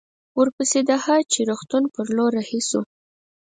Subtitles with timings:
[0.39, 2.81] ورپسې د هه چه روغتون پر لور رهي شوو.